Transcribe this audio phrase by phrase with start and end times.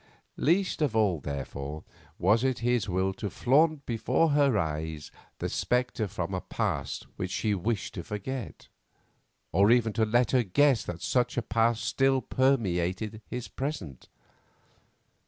[0.37, 1.83] Least of all, therefore,
[2.17, 7.29] was it his will to flaunt before her eyes the spectre from a past which
[7.29, 8.67] she wished to forget,
[9.51, 14.07] or even to let her guess that such a past still permeated his present.